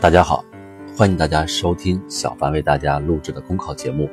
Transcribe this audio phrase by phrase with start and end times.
[0.00, 0.42] 大家好，
[0.96, 4.08] 欢迎大家收听小凡为大家录制的公考节目。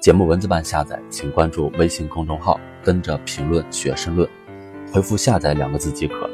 [0.00, 4.28] 节目文字版下载，请关注微信公众号，跟着评论学申论，
[4.92, 6.28] 回复“下载”两个字即可。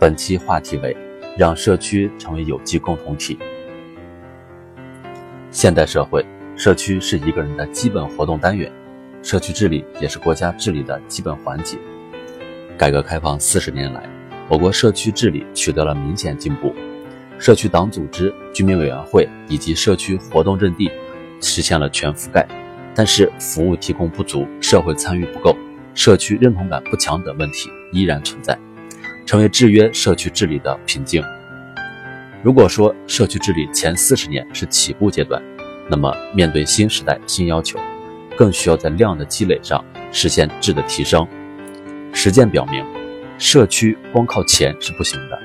[0.00, 0.96] 本期话题为
[1.36, 3.38] 让社区成为有机共同体。
[5.50, 6.24] 现代社会，
[6.56, 8.72] 社区是一个人的基本活动单元，
[9.22, 11.76] 社区治理也是国家治理的基本环节。
[12.78, 14.08] 改革开放四十年来，
[14.48, 16.74] 我国社区治理取得了明显进步。
[17.38, 20.90] 社区党组织、居民委员会以及社区活动阵地
[21.40, 22.46] 实现了全覆盖，
[22.94, 25.56] 但是服务提供不足、社会参与不够、
[25.94, 28.58] 社区认同感不强等问题依然存在，
[29.26, 31.22] 成为制约社区治理的瓶颈。
[32.42, 35.42] 如果说社区治理前四十年是起步阶段，
[35.90, 37.78] 那么面对新时代新要求，
[38.36, 41.26] 更需要在量的积累上实现质的提升。
[42.12, 42.82] 实践表明，
[43.36, 45.38] 社区光靠钱是不行的，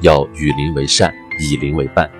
[0.00, 1.12] 要与邻为善。
[1.38, 2.10] 以邻为伴，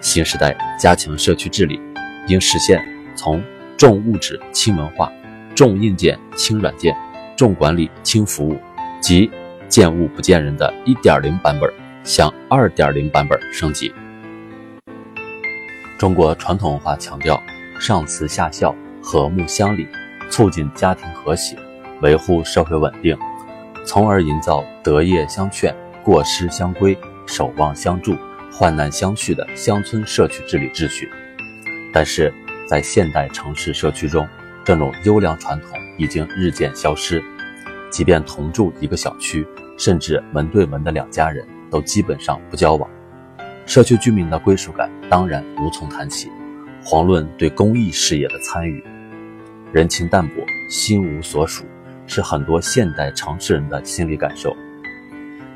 [0.00, 1.80] 新时代加强社区治理，
[2.28, 2.82] 应实现
[3.14, 3.42] 从
[3.76, 5.12] 重物质轻文化、
[5.54, 6.96] 重硬件轻软件、
[7.36, 8.56] 重管理轻服务
[9.00, 9.30] 及
[9.68, 11.68] 见物不见人的一点零版本
[12.04, 13.92] 向二点零版本升级。
[15.98, 17.42] 中国传统文化强调
[17.80, 19.88] 上慈下孝、和睦乡里，
[20.30, 21.56] 促进家庭和谐，
[22.00, 23.16] 维护社会稳定，
[23.84, 25.74] 从而营造德业相劝、
[26.04, 28.16] 过失相规、守望相助。
[28.58, 31.10] 患难相续的乡村社区治理秩序，
[31.92, 32.32] 但是
[32.66, 34.26] 在现代城市社区中，
[34.64, 37.22] 这种优良传统已经日渐消失。
[37.90, 39.46] 即便同住一个小区，
[39.76, 42.88] 甚至门对门的两家人都基本上不交往，
[43.66, 46.30] 社区居民的归属感当然无从谈起，
[46.82, 48.82] 遑论对公益事业的参与。
[49.70, 51.66] 人情淡薄、心无所属，
[52.06, 54.56] 是很多现代城市人的心理感受。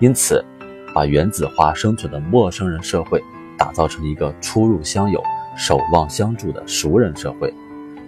[0.00, 0.42] 因此。
[0.96, 3.22] 把原子化生存的陌生人社会
[3.58, 5.22] 打造成一个出入相友、
[5.54, 7.52] 守望相助的熟人社会，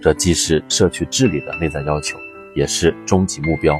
[0.01, 2.17] 这既是社区治理的内在要求，
[2.55, 3.79] 也是终极目标。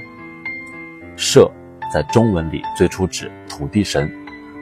[1.17, 1.51] 社
[1.91, 4.15] 在中文里最初指土地神，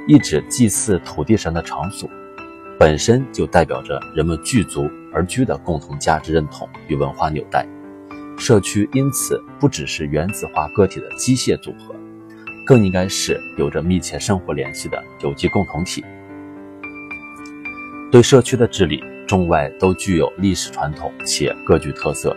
[0.06, 2.08] 意指祭祀土地神的场所，
[2.78, 7.66] 本身就代表着人们聚族而居的共同价值认同与文化纽带。
[8.38, 11.96] 社区因此不只是原子化个体的机械组合。
[12.66, 16.04] 更应该是有着密切生活联系的有机共同体。
[18.10, 22.36] 对社区的治理，中外都具有历史传统且各具特色，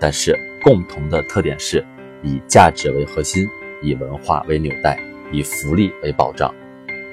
[0.00, 1.84] 但是共同的特点是
[2.24, 3.46] 以价值为核心，
[3.82, 4.98] 以文化为纽带，
[5.30, 6.52] 以福利为保障，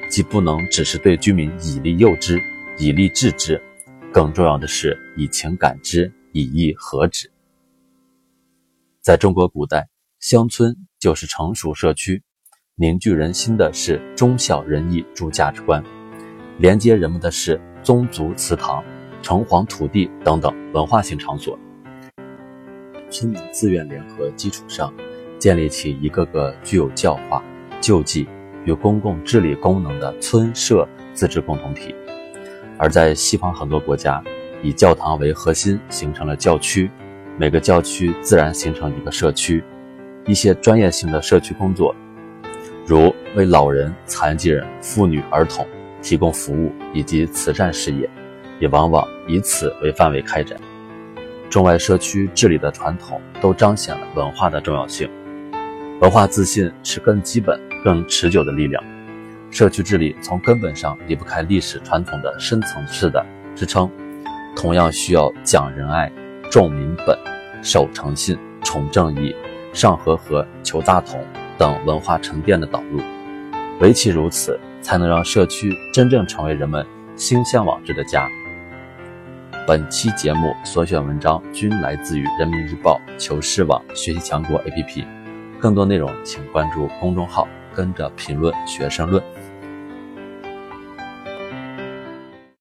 [0.10, 2.42] 既不能只是对居民以利诱之、
[2.80, 3.62] 以利制之，
[4.12, 7.32] 更重要的是以情感之、以义和之。
[9.02, 9.88] 在中国古代，
[10.20, 12.24] 乡村就是成熟社区。
[12.82, 15.84] 凝聚人心的是忠孝仁义诸价值观，
[16.60, 18.82] 连接人们的是宗族祠堂、
[19.22, 21.60] 城隍土地等等文化性场所。
[23.10, 24.94] 村民自愿联合基础上，
[25.38, 27.44] 建立起一个个具有教化、
[27.82, 28.26] 救济
[28.64, 31.94] 与公共治理功能的村社自治共同体。
[32.78, 34.24] 而在西方很多国家，
[34.64, 36.90] 以教堂为核心形成了教区，
[37.38, 39.62] 每个教区自然形成一个社区，
[40.26, 41.94] 一些专业性的社区工作。
[42.90, 45.64] 如为老人、残疾人、妇女、儿童
[46.02, 48.10] 提供服务以及慈善事业，
[48.60, 50.60] 也往往以此为范围开展。
[51.52, 55.08] 中外社区治理的传统都彰显了文化的重要性。
[56.02, 58.84] 文化自信是更基本、更持久的力量。
[59.52, 63.24] 社区治理从根本上离不开历史传统的深层次的
[63.56, 63.88] 支撑，
[64.56, 66.12] 同样需要讲仁爱、
[66.52, 67.16] 重民本、
[67.62, 69.36] 守诚信、崇正义、
[69.74, 71.24] 上和和、求大同。
[71.60, 73.02] 等文化沉淀的导入，
[73.82, 76.88] 唯其如此，才能让社区真正成为人们
[77.18, 78.30] 心向往之的家。
[79.68, 85.06] 本期节目所选文章均来自于人民日报、求是网、学习强国 APP，
[85.60, 87.46] 更多内容请关注公众号，
[87.76, 89.22] 跟着评论学生论。